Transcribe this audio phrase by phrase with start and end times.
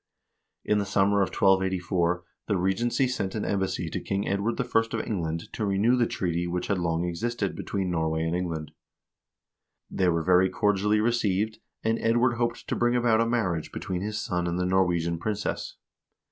[0.65, 4.63] 1 In the summer of 1284 the regency sent an embassy to King Edward I.
[4.97, 8.71] of England to renew the treaty which had long existed between Norway and England.
[9.91, 14.19] They were very cordially received, and Edward hoped to bring about a marriage between his
[14.19, 15.77] son and the Norwegian princess.